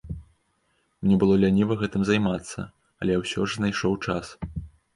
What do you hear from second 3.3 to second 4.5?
ж знайшоў час.